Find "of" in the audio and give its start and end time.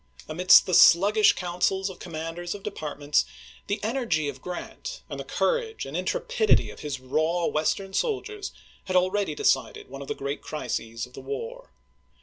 1.87-1.99, 2.55-2.63, 4.27-4.41, 6.71-6.79, 10.01-10.07, 11.05-11.13